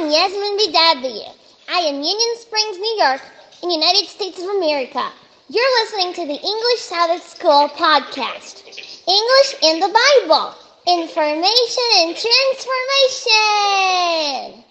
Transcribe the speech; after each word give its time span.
I'm 0.00 0.08
Yasmin 0.10 0.56
BW. 0.56 1.28
I 1.68 1.80
am 1.80 1.96
Union 1.96 2.36
Springs, 2.36 2.78
New 2.78 2.96
York, 3.04 3.20
in 3.62 3.68
the 3.68 3.74
United 3.74 4.08
States 4.08 4.38
of 4.38 4.46
America. 4.48 5.12
You're 5.50 5.82
listening 5.82 6.14
to 6.14 6.26
the 6.26 6.40
English 6.40 6.80
Sabbath 6.80 7.22
School 7.28 7.68
podcast. 7.68 8.64
English 9.06 9.56
in 9.60 9.78
the 9.78 9.90
Bible. 9.92 10.54
Information 10.88 11.84
and 11.98 12.16
transformation. 12.16 14.64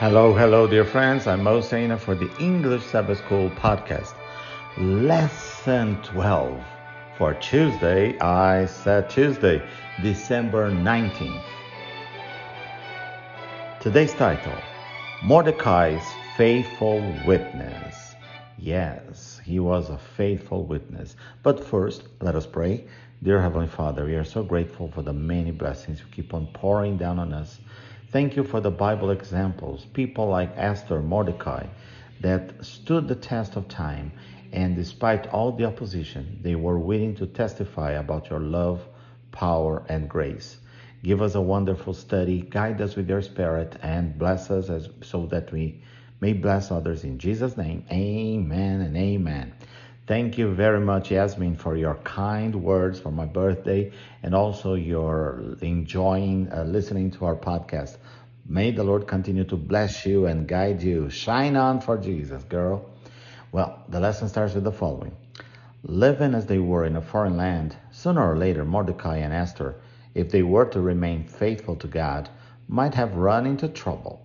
Hello, 0.00 0.34
hello, 0.34 0.66
dear 0.66 0.84
friends. 0.84 1.26
I'm 1.26 1.42
Mo 1.42 1.62
Saina 1.62 1.96
for 1.96 2.14
the 2.14 2.30
English 2.38 2.84
Sabbath 2.84 3.24
School 3.24 3.48
podcast. 3.52 4.12
Lesson 4.76 5.96
12 6.02 6.62
for 7.16 7.34
Tuesday. 7.34 8.18
I 8.20 8.66
said 8.66 9.10
Tuesday, 9.10 9.62
December 10.02 10.70
19th. 10.70 11.44
Today's 13.80 14.14
title 14.14 14.56
Mordecai's 15.22 16.04
Faithful 16.36 17.00
Witness. 17.26 18.14
Yes, 18.58 19.40
he 19.44 19.58
was 19.58 19.90
a 19.90 19.98
faithful 19.98 20.64
witness. 20.64 21.16
But 21.42 21.64
first, 21.64 22.04
let 22.20 22.34
us 22.34 22.46
pray. 22.46 22.84
Dear 23.22 23.42
Heavenly 23.42 23.68
Father, 23.68 24.04
we 24.04 24.14
are 24.14 24.24
so 24.24 24.42
grateful 24.42 24.88
for 24.88 25.02
the 25.02 25.12
many 25.12 25.50
blessings 25.50 26.00
you 26.00 26.06
keep 26.12 26.32
on 26.32 26.46
pouring 26.48 26.96
down 26.96 27.18
on 27.18 27.32
us. 27.32 27.58
Thank 28.10 28.36
you 28.36 28.44
for 28.44 28.60
the 28.60 28.70
Bible 28.70 29.10
examples, 29.10 29.86
people 29.94 30.28
like 30.28 30.52
Esther, 30.56 31.00
Mordecai, 31.00 31.66
that 32.22 32.52
stood 32.64 33.08
the 33.08 33.14
test 33.16 33.56
of 33.56 33.68
time, 33.68 34.12
and 34.52 34.74
despite 34.76 35.26
all 35.28 35.52
the 35.52 35.64
opposition, 35.64 36.38
they 36.40 36.54
were 36.56 36.78
willing 36.78 37.14
to 37.16 37.26
testify 37.26 37.92
about 37.92 38.30
your 38.30 38.40
love, 38.40 38.88
power, 39.32 39.82
and 39.88 40.08
grace. 40.08 40.58
Give 41.02 41.22
us 41.22 41.34
a 41.34 41.40
wonderful 41.42 41.94
study, 41.94 42.42
guide 42.50 42.80
us 42.80 42.96
with 42.96 43.08
your 43.08 43.22
spirit, 43.22 43.76
and 43.82 44.16
bless 44.18 44.50
us 44.50 44.70
as, 44.70 44.88
so 45.02 45.26
that 45.26 45.52
we 45.52 45.74
may 46.20 46.32
bless 46.32 46.70
others. 46.70 47.04
In 47.04 47.18
Jesus' 47.18 47.56
name, 47.56 47.82
amen 47.90 48.80
and 48.80 48.96
amen. 48.96 49.52
Thank 50.06 50.38
you 50.38 50.52
very 50.52 50.80
much, 50.80 51.10
Yasmin, 51.10 51.56
for 51.56 51.76
your 51.76 51.94
kind 51.96 52.56
words 52.56 52.98
for 53.00 53.10
my 53.12 53.26
birthday 53.26 53.88
and 54.22 54.34
also 54.34 54.74
your 54.74 55.56
enjoying 55.60 56.48
uh, 56.52 56.64
listening 56.64 57.10
to 57.12 57.24
our 57.24 57.36
podcast. 57.36 57.96
May 58.44 58.72
the 58.72 58.84
Lord 58.84 59.06
continue 59.06 59.44
to 59.44 59.56
bless 59.56 60.04
you 60.04 60.26
and 60.26 60.48
guide 60.48 60.82
you. 60.82 61.10
Shine 61.10 61.56
on 61.56 61.80
for 61.80 61.96
Jesus, 61.96 62.42
girl. 62.44 62.90
Well, 63.52 63.84
the 63.88 64.00
lesson 64.00 64.28
starts 64.28 64.54
with 64.54 64.64
the 64.64 64.72
following 64.72 65.16
Living 65.84 66.34
as 66.34 66.46
they 66.46 66.58
were 66.58 66.84
in 66.84 66.96
a 66.96 67.00
foreign 67.02 67.36
land, 67.36 67.76
sooner 67.90 68.32
or 68.32 68.36
later, 68.36 68.64
Mordecai 68.64 69.18
and 69.18 69.32
Esther, 69.32 69.76
if 70.14 70.30
they 70.30 70.42
were 70.42 70.66
to 70.66 70.80
remain 70.80 71.26
faithful 71.26 71.76
to 71.76 71.86
God, 71.86 72.28
might 72.68 72.94
have 72.94 73.16
run 73.16 73.46
into 73.46 73.68
trouble. 73.68 74.24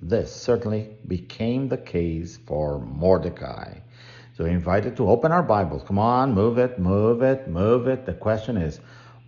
This 0.00 0.34
certainly 0.34 0.96
became 1.06 1.68
the 1.68 1.76
case 1.76 2.38
for 2.46 2.78
Mordecai. 2.78 3.78
So 4.36 4.44
we 4.44 4.50
invited 4.50 4.96
to 4.96 5.10
open 5.10 5.32
our 5.32 5.42
Bibles. 5.42 5.82
Come 5.82 5.98
on, 5.98 6.34
move 6.34 6.58
it, 6.58 6.78
move 6.78 7.22
it, 7.22 7.48
move 7.48 7.88
it. 7.88 8.06
The 8.06 8.14
question 8.14 8.56
is, 8.56 8.78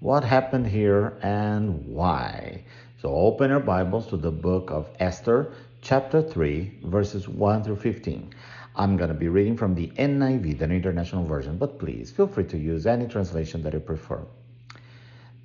what 0.01 0.23
happened 0.23 0.67
here 0.67 1.19
and 1.23 1.87
why? 1.87 2.65
So 3.01 3.15
open 3.15 3.49
your 3.49 3.61
Bibles 3.61 4.09
to 4.09 4.19
the 4.19 4.31
book 4.31 4.71
of 4.71 4.87
Esther, 4.99 5.55
chapter 5.81 6.21
3, 6.21 6.81
verses 6.85 7.27
1 7.27 7.65
through 7.65 7.77
15. 7.77 8.35
I'm 8.77 8.99
going 8.99 9.09
to 9.09 9.15
be 9.15 9.29
reading 9.29 9.57
from 9.57 9.75
the 9.75 9.87
NIV, 9.97 10.59
the 10.59 10.67
New 10.67 10.75
International 10.75 11.25
Version, 11.25 11.57
but 11.57 11.79
please 11.79 12.11
feel 12.11 12.27
free 12.27 12.45
to 12.45 12.59
use 12.59 12.87
any 12.87 13.07
translation 13.07 13.63
that 13.63 13.73
you 13.73 13.81
prefer. 13.81 14.21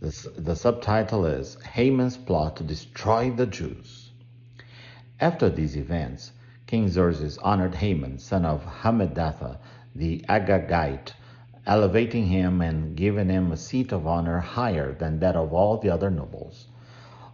The, 0.02 0.32
the 0.36 0.54
subtitle 0.54 1.26
is 1.26 1.56
Haman's 1.64 2.18
Plot 2.18 2.58
to 2.58 2.64
Destroy 2.64 3.32
the 3.32 3.46
Jews. 3.46 4.10
After 5.22 5.50
these 5.50 5.78
events, 5.78 6.34
King 6.68 6.90
Xerxes 6.90 7.38
honored 7.38 7.76
Haman, 7.76 8.20
son 8.20 8.44
of 8.44 8.66
Hammedatha, 8.66 9.60
the 9.96 10.26
Agagite, 10.28 11.14
elevating 11.66 12.26
him 12.26 12.60
and 12.62 12.98
giving 12.98 13.30
him 13.30 13.54
a 13.54 13.58
seat 13.58 13.94
of 13.94 14.06
honor 14.06 14.42
higher 14.42 14.92
than 14.92 15.22
that 15.22 15.38
of 15.38 15.54
all 15.54 15.78
the 15.78 15.90
other 15.90 16.10
nobles. 16.10 16.68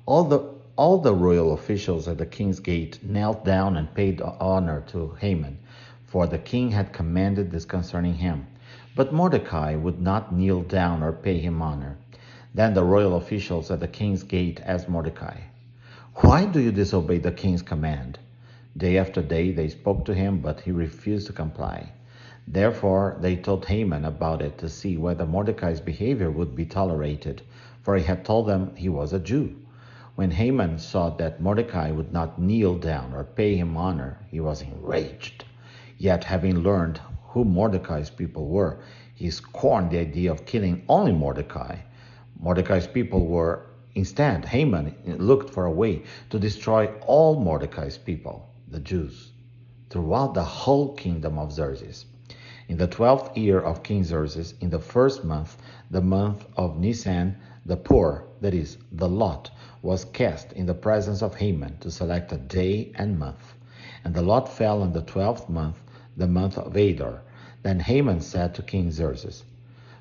All 0.08 0.24
the 0.24 0.40
all 0.78 0.98
the 0.98 1.14
royal 1.14 1.54
officials 1.54 2.08
at 2.08 2.18
the 2.18 2.26
king's 2.26 2.60
gate 2.60 2.98
knelt 3.04 3.46
down 3.46 3.78
and 3.78 3.94
paid 3.94 4.20
honor 4.20 4.82
to 4.88 5.16
Haman, 5.20 5.60
for 6.08 6.26
the 6.26 6.40
king 6.40 6.72
had 6.72 6.92
commanded 6.92 7.52
this 7.52 7.66
concerning 7.66 8.16
him. 8.16 8.48
But 8.96 9.14
Mordecai 9.14 9.76
would 9.76 10.02
not 10.02 10.34
kneel 10.34 10.64
down 10.64 11.04
or 11.04 11.12
pay 11.12 11.38
him 11.38 11.62
honor. 11.62 11.98
Then 12.52 12.74
the 12.74 12.84
royal 12.84 13.16
officials 13.16 13.70
at 13.70 13.80
the 13.80 13.88
king's 13.88 14.24
gate 14.24 14.60
asked 14.66 14.90
Mordecai, 14.90 15.42
Why 16.16 16.46
do 16.48 16.60
you 16.60 16.72
disobey 16.72 17.20
the 17.20 17.32
king's 17.32 17.62
command? 17.62 18.18
Day 18.76 18.98
after 18.98 19.22
day 19.22 19.52
they 19.52 19.70
spoke 19.70 20.04
to 20.06 20.16
him, 20.16 20.40
but 20.40 20.62
he 20.62 20.72
refused 20.72 21.28
to 21.28 21.34
comply. 21.34 21.92
Therefore 22.48 23.18
they 23.20 23.36
told 23.36 23.66
Haman 23.66 24.06
about 24.06 24.42
it 24.42 24.58
to 24.58 24.68
see 24.68 24.98
whether 24.98 25.28
Mordecai's 25.28 25.80
behavior 25.80 26.32
would 26.32 26.56
be 26.56 26.66
tolerated, 26.66 27.44
for 27.84 27.96
he 27.96 28.04
had 28.04 28.26
told 28.26 28.48
them 28.48 28.76
he 28.76 28.90
was 28.90 29.14
a 29.14 29.20
Jew. 29.20 29.58
When 30.16 30.32
Haman 30.32 30.78
saw 30.80 31.10
that 31.12 31.42
Mordecai 31.42 31.92
would 31.92 32.12
not 32.12 32.40
kneel 32.40 32.78
down 32.78 33.14
or 33.14 33.24
pay 33.24 33.56
him 33.56 33.78
honor, 33.78 34.18
he 34.30 34.40
was 34.40 34.62
enraged. 34.62 35.46
Yet, 35.98 36.26
having 36.26 36.60
learned 36.60 37.00
who 37.30 37.46
Mordecai's 37.46 38.10
people 38.10 38.48
were, 38.48 38.80
he 39.16 39.30
scorned 39.30 39.92
the 39.92 40.00
idea 40.00 40.32
of 40.32 40.46
killing 40.46 40.84
only 40.90 41.14
Mordecai. 41.14 41.78
Mordecai's 42.40 42.88
people 42.88 43.26
were 43.26 43.68
instead, 43.96 44.46
Haman 44.46 44.96
looked 45.06 45.50
for 45.50 45.66
a 45.66 45.72
way 45.72 46.04
to 46.30 46.40
destroy 46.40 46.88
all 47.08 47.40
Mordecai's 47.40 47.98
people 47.98 48.50
the 48.68 48.80
Jews, 48.80 49.32
throughout 49.90 50.34
the 50.34 50.44
whole 50.44 50.94
kingdom 50.96 51.38
of 51.38 51.54
Xerxes. 51.54 52.06
In 52.68 52.78
the 52.78 52.88
twelfth 52.88 53.38
year 53.38 53.60
of 53.60 53.84
King 53.84 54.04
Xerxes, 54.04 54.56
in 54.60 54.70
the 54.70 54.80
first 54.80 55.24
month, 55.24 55.58
the 55.90 56.02
month 56.02 56.46
of 56.58 56.80
Nisan, 56.80 57.38
the 57.66 57.78
pur, 57.78 58.24
that 58.42 58.54
is, 58.54 58.78
the 58.92 59.08
lot, 59.08 59.52
was 59.82 60.06
cast 60.06 60.52
in 60.54 60.66
the 60.66 60.74
presence 60.74 61.22
of 61.22 61.36
Haman 61.36 61.78
to 61.80 61.92
select 61.92 62.32
a 62.32 62.38
day 62.38 62.92
and 62.96 63.20
month. 63.20 63.54
And 64.04 64.14
the 64.14 64.22
lot 64.22 64.50
fell 64.50 64.82
on 64.82 64.94
the 64.94 65.02
twelfth 65.02 65.50
month, 65.50 65.78
the 66.18 66.28
month 66.28 66.58
of 66.58 66.76
Adar. 66.76 67.22
Then 67.64 67.80
Haman 67.80 68.22
said 68.22 68.56
to 68.56 68.64
King 68.64 68.92
Xerxes, 68.92 69.44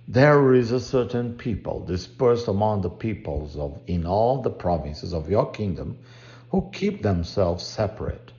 There 0.08 0.54
is 0.54 0.72
a 0.72 0.80
certain 0.80 1.34
people 1.34 1.80
dispersed 1.84 2.48
among 2.48 2.82
the 2.82 2.90
peoples 2.90 3.56
of 3.56 3.78
in 3.86 4.06
all 4.06 4.42
the 4.42 4.50
provinces 4.50 5.12
of 5.12 5.30
your 5.30 5.50
kingdom 5.50 5.98
who 6.50 6.70
keep 6.72 7.02
themselves 7.02 7.64
separate 7.64 8.32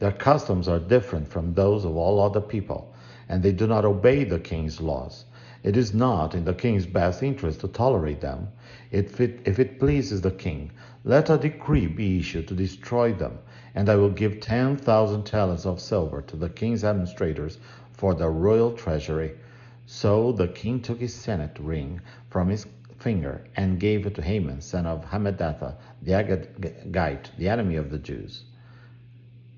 their 0.00 0.12
customs 0.12 0.68
are 0.68 0.80
different 0.80 1.28
from 1.28 1.54
those 1.54 1.84
of 1.84 1.96
all 1.96 2.20
other 2.20 2.40
people, 2.40 2.92
and 3.28 3.42
they 3.42 3.52
do 3.52 3.66
not 3.66 3.84
obey 3.84 4.24
the 4.24 4.38
king's 4.38 4.80
laws. 4.80 5.24
It 5.64 5.78
is 5.78 5.94
not 5.94 6.34
in 6.34 6.44
the 6.44 6.52
king's 6.52 6.84
best 6.84 7.22
interest 7.22 7.60
to 7.60 7.68
tolerate 7.68 8.20
them. 8.20 8.48
If 8.90 9.18
it, 9.18 9.40
if 9.46 9.58
it 9.58 9.80
pleases 9.80 10.20
the 10.20 10.30
king, 10.30 10.70
let 11.04 11.30
a 11.30 11.38
decree 11.38 11.86
be 11.86 12.18
issued 12.18 12.48
to 12.48 12.54
destroy 12.54 13.14
them, 13.14 13.38
and 13.74 13.88
I 13.88 13.96
will 13.96 14.10
give 14.10 14.40
10,000 14.40 15.24
talents 15.24 15.64
of 15.64 15.80
silver 15.80 16.20
to 16.20 16.36
the 16.36 16.50
king's 16.50 16.84
administrators 16.84 17.56
for 17.94 18.14
the 18.14 18.28
royal 18.28 18.72
treasury. 18.72 19.38
So 19.86 20.32
the 20.32 20.48
king 20.48 20.82
took 20.82 21.00
his 21.00 21.14
signet 21.14 21.58
ring 21.58 22.02
from 22.28 22.50
his 22.50 22.66
finger 22.98 23.44
and 23.56 23.80
gave 23.80 24.04
it 24.04 24.14
to 24.16 24.22
Haman, 24.22 24.60
son 24.60 24.84
of 24.84 25.06
Hammedatha, 25.06 25.76
the 26.02 26.12
Agagite, 26.12 27.30
the 27.38 27.48
enemy 27.48 27.76
of 27.76 27.88
the 27.88 27.98
Jews. 27.98 28.44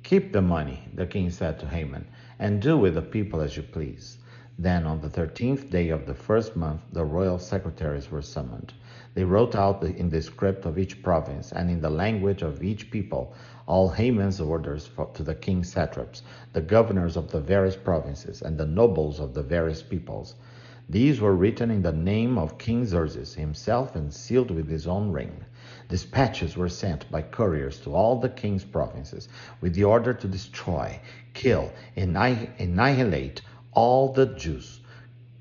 Keep 0.04 0.32
the 0.32 0.42
money, 0.42 0.86
the 0.94 1.06
king 1.06 1.30
said 1.30 1.58
to 1.58 1.66
Haman, 1.66 2.06
and 2.38 2.62
do 2.62 2.78
with 2.78 2.94
the 2.94 3.02
people 3.02 3.40
as 3.40 3.56
you 3.56 3.64
please. 3.64 4.18
Then, 4.58 4.86
on 4.86 5.02
the 5.02 5.10
thirteenth 5.10 5.68
day 5.68 5.90
of 5.90 6.06
the 6.06 6.14
first 6.14 6.56
month, 6.56 6.80
the 6.90 7.04
royal 7.04 7.38
secretaries 7.38 8.10
were 8.10 8.22
summoned. 8.22 8.72
They 9.12 9.22
wrote 9.24 9.54
out 9.54 9.82
in 9.84 10.08
the 10.08 10.22
script 10.22 10.64
of 10.64 10.78
each 10.78 11.02
province 11.02 11.52
and 11.52 11.70
in 11.70 11.82
the 11.82 11.90
language 11.90 12.40
of 12.40 12.62
each 12.62 12.90
people 12.90 13.34
all 13.66 13.90
Haman's 13.90 14.40
orders 14.40 14.86
for, 14.86 15.10
to 15.12 15.22
the 15.22 15.34
king's 15.34 15.72
satraps, 15.72 16.22
the 16.54 16.62
governors 16.62 17.18
of 17.18 17.30
the 17.30 17.40
various 17.40 17.76
provinces, 17.76 18.40
and 18.40 18.56
the 18.56 18.64
nobles 18.64 19.20
of 19.20 19.34
the 19.34 19.42
various 19.42 19.82
peoples. 19.82 20.36
These 20.88 21.20
were 21.20 21.34
written 21.36 21.70
in 21.70 21.82
the 21.82 21.92
name 21.92 22.38
of 22.38 22.56
King 22.56 22.86
Xerxes 22.86 23.34
himself 23.34 23.94
and 23.94 24.14
sealed 24.14 24.50
with 24.50 24.68
his 24.68 24.86
own 24.86 25.10
ring. 25.12 25.44
Dispatches 25.88 26.56
were 26.56 26.68
sent 26.70 27.10
by 27.10 27.22
couriers 27.22 27.78
to 27.80 27.92
all 27.94 28.16
the 28.20 28.28
king's 28.30 28.64
provinces 28.64 29.28
with 29.60 29.74
the 29.74 29.84
order 29.84 30.14
to 30.14 30.28
destroy, 30.28 30.98
kill, 31.34 31.72
annihilate 31.96 33.42
all 33.76 34.10
the 34.10 34.24
Jews, 34.24 34.80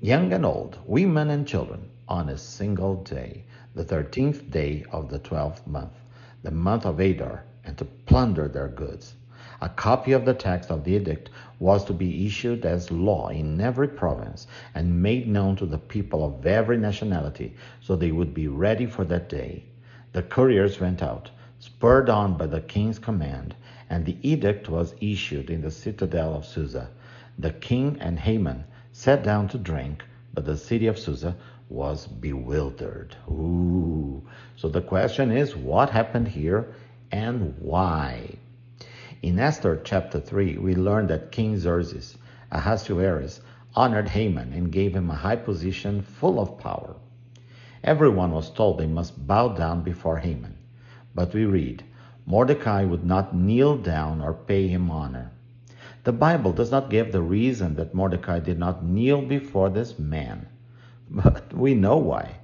young 0.02 0.30
and 0.30 0.44
old, 0.44 0.76
women 0.84 1.30
and 1.30 1.48
children, 1.48 1.88
on 2.06 2.28
a 2.28 2.36
single 2.36 2.96
day, 2.96 3.42
the 3.74 3.82
thirteenth 3.82 4.50
day 4.50 4.84
of 4.92 5.08
the 5.08 5.18
twelfth 5.18 5.66
month, 5.66 5.94
the 6.42 6.50
month 6.50 6.84
of 6.84 7.00
Adar, 7.00 7.44
and 7.64 7.78
to 7.78 7.86
plunder 7.86 8.46
their 8.46 8.68
goods. 8.68 9.14
A 9.62 9.70
copy 9.70 10.12
of 10.12 10.26
the 10.26 10.34
text 10.34 10.70
of 10.70 10.84
the 10.84 10.92
edict 10.92 11.30
was 11.58 11.82
to 11.86 11.94
be 11.94 12.26
issued 12.26 12.66
as 12.66 12.90
law 12.90 13.28
in 13.28 13.58
every 13.58 13.88
province 13.88 14.46
and 14.74 15.02
made 15.02 15.26
known 15.26 15.56
to 15.56 15.64
the 15.64 15.78
people 15.78 16.22
of 16.22 16.44
every 16.44 16.76
nationality 16.76 17.54
so 17.80 17.96
they 17.96 18.12
would 18.12 18.34
be 18.34 18.48
ready 18.48 18.84
for 18.84 19.06
that 19.06 19.30
day. 19.30 19.64
The 20.12 20.22
couriers 20.22 20.78
went 20.78 21.02
out, 21.02 21.30
spurred 21.58 22.10
on 22.10 22.36
by 22.36 22.48
the 22.48 22.60
king's 22.60 22.98
command, 22.98 23.54
and 23.88 24.04
the 24.04 24.18
edict 24.20 24.68
was 24.68 24.94
issued 25.00 25.48
in 25.48 25.62
the 25.62 25.70
citadel 25.70 26.34
of 26.34 26.44
Susa. 26.44 26.90
The 27.38 27.50
king 27.50 27.98
and 28.00 28.18
Haman 28.18 28.64
sat 28.92 29.22
down 29.22 29.48
to 29.48 29.58
drink, 29.58 30.04
but 30.32 30.46
the 30.46 30.56
city 30.56 30.86
of 30.86 30.98
Susa 30.98 31.36
was 31.68 32.06
bewildered. 32.06 33.14
Ooh. 33.28 34.22
So 34.56 34.68
the 34.68 34.80
question 34.80 35.30
is 35.30 35.54
what 35.54 35.90
happened 35.90 36.28
here 36.28 36.72
and 37.12 37.54
why? 37.58 38.36
In 39.22 39.38
Esther 39.38 39.80
chapter 39.84 40.20
3, 40.20 40.58
we 40.58 40.74
learn 40.74 41.08
that 41.08 41.32
King 41.32 41.58
Xerxes, 41.58 42.16
Ahasuerus, 42.50 43.40
honored 43.74 44.08
Haman 44.08 44.52
and 44.52 44.72
gave 44.72 44.94
him 44.94 45.10
a 45.10 45.14
high 45.14 45.36
position 45.36 46.02
full 46.02 46.40
of 46.40 46.58
power. 46.58 46.96
Everyone 47.84 48.32
was 48.32 48.50
told 48.50 48.78
they 48.78 48.86
must 48.86 49.26
bow 49.26 49.48
down 49.48 49.82
before 49.82 50.18
Haman. 50.18 50.56
But 51.14 51.34
we 51.34 51.44
read, 51.44 51.84
Mordecai 52.24 52.84
would 52.84 53.04
not 53.04 53.34
kneel 53.36 53.76
down 53.76 54.22
or 54.22 54.32
pay 54.32 54.68
him 54.68 54.90
honor. 54.90 55.32
The 56.06 56.12
Bible 56.12 56.52
does 56.52 56.70
not 56.70 56.88
give 56.88 57.10
the 57.10 57.20
reason 57.20 57.74
that 57.74 57.92
Mordecai 57.92 58.38
did 58.38 58.60
not 58.60 58.84
kneel 58.84 59.22
before 59.22 59.70
this 59.70 59.98
man. 59.98 60.46
But 61.10 61.52
we 61.52 61.74
know 61.74 61.96
why. 61.96 62.36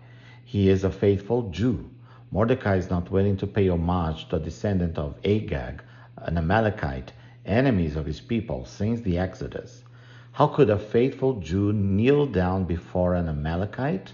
He 0.44 0.69
is 0.69 0.82
a 0.82 0.91
faithful 0.91 1.49
Jew. 1.49 1.88
Mordecai 2.32 2.75
is 2.75 2.91
not 2.91 3.12
willing 3.12 3.37
to 3.37 3.47
pay 3.47 3.69
homage 3.69 4.29
to 4.31 4.37
a 4.37 4.41
descendant 4.41 4.99
of 4.99 5.14
Agag, 5.25 5.81
an 6.17 6.38
Amalekite, 6.38 7.12
enemies 7.47 7.94
of 7.94 8.05
his 8.05 8.20
people 8.20 8.64
since 8.64 9.00
the 9.00 9.17
Exodus. 9.17 9.85
How 10.32 10.49
could 10.49 10.69
a 10.69 10.76
faithful 10.76 11.35
Jew 11.35 11.73
kneel 11.73 12.26
down 12.26 12.64
before 12.64 13.14
an 13.14 13.29
Amalekite? 13.29 14.12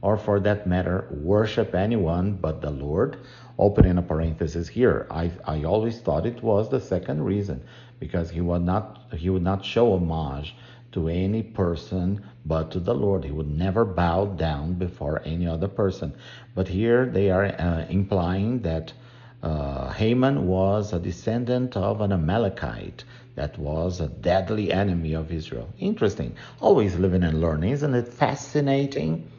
Or 0.00 0.16
for 0.16 0.40
that 0.40 0.66
matter, 0.66 1.06
worship 1.08 1.76
anyone 1.76 2.32
but 2.32 2.60
the 2.60 2.70
Lord? 2.72 3.18
Opening 3.56 3.98
a 3.98 4.02
parenthesis 4.02 4.66
here, 4.66 5.06
I, 5.08 5.30
I 5.44 5.62
always 5.62 6.00
thought 6.00 6.26
it 6.26 6.42
was 6.42 6.68
the 6.68 6.80
second 6.80 7.22
reason, 7.22 7.62
because 8.02 8.30
he 8.30 8.40
would 8.40 8.62
not 8.62 8.84
he 9.16 9.30
would 9.30 9.44
not 9.44 9.64
show 9.64 9.94
homage 9.94 10.56
to 10.90 11.08
any 11.08 11.40
person 11.40 12.20
but 12.44 12.72
to 12.72 12.80
the 12.80 12.94
Lord. 12.94 13.22
He 13.22 13.30
would 13.30 13.48
never 13.48 13.84
bow 13.84 14.26
down 14.26 14.74
before 14.74 15.22
any 15.24 15.46
other 15.46 15.68
person. 15.68 16.12
But 16.56 16.66
here 16.66 17.06
they 17.06 17.30
are 17.30 17.44
uh, 17.44 17.86
implying 17.88 18.62
that 18.62 18.92
uh, 19.40 19.92
Haman 19.92 20.48
was 20.48 20.92
a 20.92 20.98
descendant 20.98 21.76
of 21.76 22.00
an 22.00 22.10
Amalekite 22.10 23.04
that 23.36 23.56
was 23.56 24.00
a 24.00 24.08
deadly 24.08 24.72
enemy 24.72 25.12
of 25.14 25.30
Israel. 25.30 25.68
Interesting. 25.78 26.34
Always 26.60 26.96
living 26.96 27.22
and 27.22 27.40
learning. 27.40 27.70
Isn't 27.70 27.94
it 27.94 28.08
fascinating? 28.08 29.30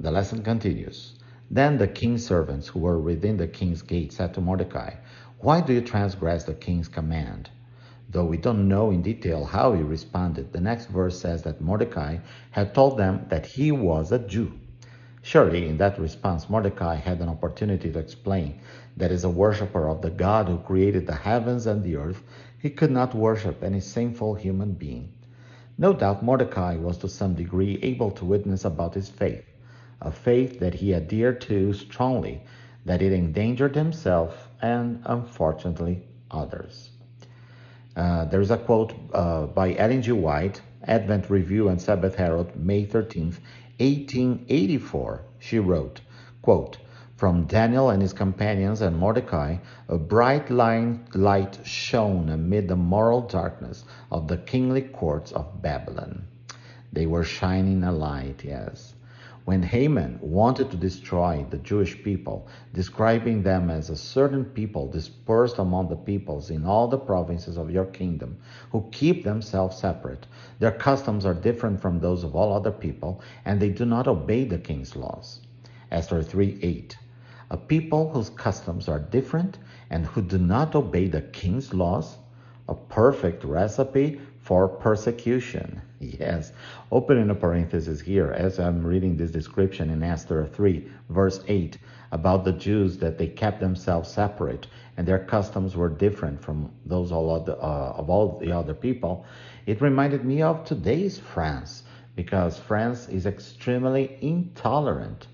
The 0.00 0.10
lesson 0.10 0.42
continues. 0.42 1.12
Then 1.52 1.78
the 1.78 1.88
king's 1.88 2.26
servants 2.26 2.66
who 2.66 2.80
were 2.80 2.98
within 2.98 3.36
the 3.36 3.46
king's 3.46 3.82
gate 3.82 4.12
said 4.12 4.34
to 4.34 4.40
Mordecai, 4.40 4.94
Why 5.38 5.60
do 5.60 5.72
you 5.72 5.82
transgress 5.82 6.44
the 6.44 6.54
king's 6.54 6.88
command? 6.88 7.48
Though 8.12 8.24
we 8.24 8.38
don't 8.38 8.66
know 8.66 8.90
in 8.90 9.02
detail 9.02 9.44
how 9.44 9.72
he 9.72 9.84
responded, 9.84 10.50
the 10.50 10.60
next 10.60 10.86
verse 10.86 11.16
says 11.16 11.42
that 11.44 11.60
Mordecai 11.60 12.18
had 12.50 12.74
told 12.74 12.96
them 12.96 13.20
that 13.28 13.46
he 13.46 13.70
was 13.70 14.10
a 14.10 14.18
Jew. 14.18 14.52
Surely, 15.22 15.68
in 15.68 15.76
that 15.76 15.96
response, 15.96 16.48
Mordecai 16.48 16.96
had 16.96 17.20
an 17.20 17.28
opportunity 17.28 17.92
to 17.92 17.98
explain 18.00 18.56
that 18.96 19.12
as 19.12 19.22
a 19.22 19.30
worshiper 19.30 19.88
of 19.88 20.00
the 20.00 20.10
God 20.10 20.48
who 20.48 20.58
created 20.58 21.06
the 21.06 21.14
heavens 21.14 21.66
and 21.66 21.84
the 21.84 21.94
earth, 21.94 22.24
he 22.58 22.68
could 22.68 22.90
not 22.90 23.14
worship 23.14 23.62
any 23.62 23.78
sinful 23.78 24.34
human 24.34 24.72
being. 24.72 25.12
No 25.78 25.92
doubt 25.92 26.20
Mordecai 26.20 26.74
was 26.74 26.98
to 26.98 27.08
some 27.08 27.34
degree 27.34 27.78
able 27.80 28.10
to 28.12 28.24
witness 28.24 28.64
about 28.64 28.94
his 28.94 29.08
faith, 29.08 29.44
a 30.00 30.10
faith 30.10 30.58
that 30.58 30.74
he 30.74 30.94
adhered 30.94 31.40
to 31.42 31.72
strongly, 31.74 32.42
that 32.84 33.02
it 33.02 33.12
endangered 33.12 33.76
himself 33.76 34.48
and, 34.60 35.00
unfortunately, 35.04 36.02
others. 36.28 36.90
Uh, 37.96 38.24
there 38.26 38.40
is 38.40 38.50
a 38.50 38.56
quote 38.56 38.94
uh, 39.12 39.46
by 39.46 39.74
Ellen 39.74 40.02
G. 40.02 40.12
White, 40.12 40.60
Advent 40.84 41.28
Review 41.28 41.68
and 41.68 41.80
Sabbath 41.80 42.14
Herald, 42.14 42.54
May 42.56 42.86
13th, 42.86 43.38
1884. 43.78 45.22
She 45.38 45.58
wrote, 45.58 46.00
quote, 46.42 46.78
From 47.16 47.46
Daniel 47.46 47.90
and 47.90 48.00
his 48.00 48.12
companions 48.12 48.80
and 48.80 48.96
Mordecai, 48.96 49.56
a 49.88 49.98
bright 49.98 50.50
light 50.50 51.58
shone 51.64 52.28
amid 52.28 52.68
the 52.68 52.76
moral 52.76 53.22
darkness 53.22 53.84
of 54.10 54.28
the 54.28 54.36
kingly 54.36 54.82
courts 54.82 55.32
of 55.32 55.60
Babylon. 55.60 56.24
They 56.92 57.06
were 57.06 57.24
shining 57.24 57.82
a 57.84 57.92
light, 57.92 58.44
yes. 58.44 58.94
When 59.50 59.64
Haman 59.64 60.20
wanted 60.22 60.70
to 60.70 60.76
destroy 60.76 61.44
the 61.50 61.58
Jewish 61.58 62.04
people, 62.04 62.46
describing 62.72 63.42
them 63.42 63.68
as 63.68 63.90
a 63.90 63.96
certain 63.96 64.44
people 64.44 64.86
dispersed 64.86 65.58
among 65.58 65.88
the 65.88 65.96
peoples 65.96 66.50
in 66.50 66.64
all 66.64 66.86
the 66.86 66.96
provinces 66.96 67.56
of 67.56 67.68
your 67.68 67.86
kingdom, 67.86 68.38
who 68.70 68.88
keep 68.92 69.24
themselves 69.24 69.76
separate, 69.76 70.28
their 70.60 70.70
customs 70.70 71.26
are 71.26 71.34
different 71.34 71.80
from 71.80 71.98
those 71.98 72.22
of 72.22 72.36
all 72.36 72.52
other 72.52 72.70
people, 72.70 73.20
and 73.44 73.58
they 73.58 73.70
do 73.70 73.84
not 73.84 74.06
obey 74.06 74.44
the 74.44 74.56
king's 74.56 74.94
laws. 74.94 75.40
Esther 75.90 76.22
3 76.22 76.60
8. 76.62 76.96
A 77.50 77.56
people 77.56 78.08
whose 78.10 78.30
customs 78.30 78.88
are 78.88 79.00
different 79.00 79.58
and 79.90 80.06
who 80.06 80.22
do 80.22 80.38
not 80.38 80.76
obey 80.76 81.08
the 81.08 81.22
king's 81.22 81.74
laws, 81.74 82.18
a 82.68 82.74
perfect 82.76 83.42
recipe 83.42 84.20
for 84.42 84.68
persecution. 84.68 85.80
Yes. 86.00 86.52
Opening 86.90 87.30
a 87.30 87.34
parenthesis 87.34 88.00
here, 88.00 88.32
as 88.32 88.58
I'm 88.58 88.86
reading 88.86 89.16
this 89.16 89.30
description 89.30 89.90
in 89.90 90.02
Esther 90.02 90.46
3, 90.46 90.88
verse 91.10 91.40
8, 91.46 91.78
about 92.12 92.44
the 92.44 92.52
Jews 92.52 92.98
that 92.98 93.18
they 93.18 93.26
kept 93.26 93.60
themselves 93.60 94.10
separate 94.10 94.66
and 94.96 95.06
their 95.06 95.24
customs 95.24 95.76
were 95.76 95.88
different 95.88 96.42
from 96.42 96.70
those 96.84 97.12
all 97.12 97.30
other, 97.30 97.56
uh, 97.62 97.92
of 97.92 98.10
all 98.10 98.38
the 98.38 98.52
other 98.52 98.74
people, 98.74 99.24
it 99.66 99.80
reminded 99.80 100.24
me 100.24 100.42
of 100.42 100.64
today's 100.64 101.18
France, 101.18 101.84
because 102.16 102.58
France 102.58 103.08
is 103.08 103.26
extremely 103.26 104.18
intolerant 104.20 105.28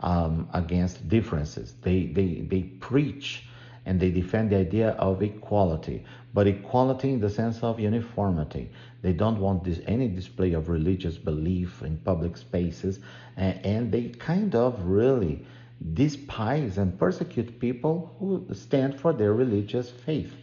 um, 0.00 0.48
against 0.52 1.08
differences. 1.08 1.74
They, 1.82 2.06
they, 2.06 2.46
they 2.48 2.62
preach 2.62 3.44
and 3.86 4.00
they 4.00 4.10
defend 4.10 4.50
the 4.50 4.56
idea 4.56 4.90
of 4.90 5.22
equality, 5.22 6.04
but 6.36 6.46
equality 6.46 7.14
in 7.14 7.20
the 7.20 7.30
sense 7.30 7.62
of 7.62 7.80
uniformity. 7.80 8.70
They 9.00 9.14
don't 9.14 9.40
want 9.40 9.64
this, 9.64 9.80
any 9.86 10.06
display 10.06 10.52
of 10.52 10.68
religious 10.68 11.16
belief 11.16 11.80
in 11.80 11.96
public 11.96 12.36
spaces, 12.36 13.00
and, 13.38 13.58
and 13.64 13.90
they 13.90 14.10
kind 14.10 14.54
of 14.54 14.84
really 14.84 15.46
despise 15.94 16.76
and 16.76 16.98
persecute 16.98 17.58
people 17.58 18.14
who 18.18 18.46
stand 18.52 19.00
for 19.00 19.14
their 19.14 19.32
religious 19.32 19.90
faith. 19.90 20.34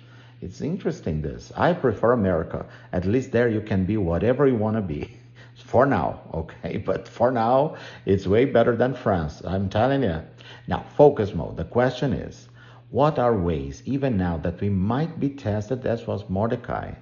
It's 0.42 0.62
interesting 0.62 1.22
this. 1.22 1.52
I 1.56 1.74
prefer 1.74 2.14
America. 2.14 2.66
At 2.92 3.06
least 3.06 3.32
there 3.32 3.48
you 3.48 3.62
can 3.62 3.86
be 3.86 3.98
whatever 3.98 4.48
you 4.48 4.56
want 4.56 4.78
to 4.78 4.82
be. 4.82 5.12
For 5.56 5.86
now, 5.86 6.22
okay? 6.34 6.78
But 6.88 7.08
for 7.08 7.32
now, 7.32 7.76
it's 8.08 8.26
way 8.26 8.46
better 8.46 8.76
than 8.76 8.96
France. 8.96 9.44
I'm 9.46 9.70
telling 9.70 10.02
you. 10.02 10.24
Now, 10.68 10.86
focus 10.98 11.36
mode. 11.36 11.58
The 11.58 11.66
question 11.66 12.14
is 12.14 12.50
what 12.94 13.18
are 13.18 13.36
ways, 13.36 13.82
even 13.86 14.18
now, 14.18 14.38
that 14.38 14.62
we 14.62 14.70
might 14.70 15.20
be 15.20 15.28
tested 15.28 15.84
as 15.84 16.06
was 16.06 16.30
Mordecai? 16.30 16.94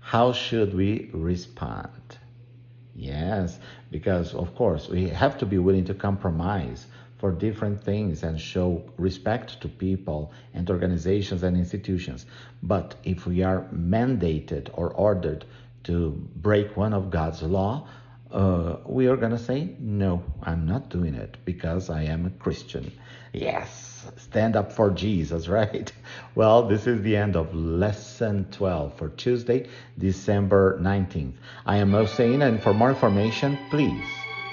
How 0.00 0.32
should 0.32 0.74
we 0.74 1.08
respond? 1.14 2.18
Yes, 2.94 3.58
because 3.90 4.34
of 4.34 4.54
course 4.54 4.90
we 4.90 5.08
have 5.08 5.38
to 5.38 5.46
be 5.46 5.56
willing 5.56 5.86
to 5.86 5.94
compromise 5.94 6.86
for 7.16 7.32
different 7.32 7.82
things 7.82 8.22
and 8.24 8.38
show 8.38 8.82
respect 8.98 9.58
to 9.62 9.68
people 9.68 10.32
and 10.52 10.68
organizations 10.68 11.42
and 11.42 11.56
institutions. 11.56 12.26
But 12.62 12.96
if 13.02 13.26
we 13.26 13.42
are 13.42 13.62
mandated 13.72 14.68
or 14.74 14.90
ordered 14.90 15.46
to 15.84 16.10
break 16.36 16.76
one 16.76 16.92
of 16.92 17.10
God's 17.10 17.42
law, 17.42 17.88
uh, 18.30 18.76
we 18.84 19.06
are 19.06 19.16
to 19.16 19.38
say, 19.38 19.68
no, 19.78 20.22
I'm 20.42 20.66
not 20.66 20.88
doing 20.88 21.14
it 21.14 21.36
because 21.44 21.90
I 21.90 22.02
am 22.04 22.26
a 22.26 22.30
Christian. 22.30 22.92
Yes, 23.32 24.06
stand 24.16 24.56
up 24.56 24.72
for 24.72 24.90
Jesus, 24.90 25.48
right? 25.60 25.90
Well, 26.34 26.66
this 26.66 26.86
is 26.86 27.02
the 27.02 27.16
end 27.16 27.36
of 27.36 27.54
lesson 27.54 28.46
12 28.50 28.96
for 28.96 29.08
Tuesday, 29.10 29.68
December 29.98 30.78
19th. 30.80 31.34
I 31.66 31.76
am 31.76 31.92
Hossein, 31.92 32.42
and 32.42 32.62
for 32.62 32.74
more 32.74 32.90
information, 32.90 33.58
please 33.70 34.06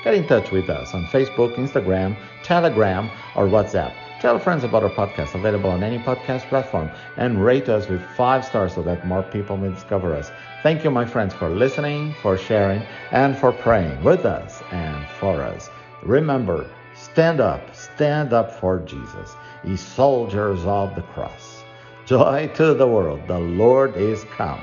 get 0.04 0.14
in 0.14 0.28
touch 0.28 0.52
with 0.52 0.70
us 0.70 0.94
on 0.94 1.06
Facebook, 1.06 1.56
Instagram, 1.56 2.18
Telegram, 2.44 3.10
or 3.36 3.48
WhatsApp. 3.48 4.03
Tell 4.24 4.40
friends 4.40 4.64
about 4.64 4.84
our 4.84 4.90
podcast, 4.90 5.36
available 5.36 5.70
on 5.70 5.84
any 5.84 6.00
podcast 6.00 6.48
platform, 6.48 6.90
and 7.18 7.44
rate 7.44 7.68
us 7.68 7.90
with 7.90 8.02
five 8.16 8.46
stars 8.46 8.74
so 8.74 8.82
that 8.84 9.06
more 9.06 9.22
people 9.22 9.58
may 9.58 9.68
discover 9.68 10.16
us. 10.16 10.32
Thank 10.64 10.86
you, 10.86 10.92
my 10.92 11.04
friends, 11.04 11.34
for 11.34 11.50
listening, 11.50 12.16
for 12.22 12.38
sharing, 12.38 12.82
and 13.12 13.38
for 13.38 13.52
praying 13.52 14.02
with 14.02 14.24
us 14.24 14.64
and 14.72 15.06
for 15.20 15.44
us. 15.44 15.70
Remember, 16.04 16.70
stand 16.96 17.42
up, 17.42 17.76
stand 17.76 18.32
up 18.32 18.58
for 18.62 18.80
Jesus, 18.80 19.36
ye 19.66 19.76
soldiers 19.76 20.64
of 20.64 20.96
the 20.96 21.02
cross. 21.02 21.66
Joy 22.06 22.50
to 22.56 22.74
the 22.74 22.88
world. 22.88 23.28
The 23.28 23.40
Lord 23.40 23.98
is 23.98 24.24
come. 24.38 24.62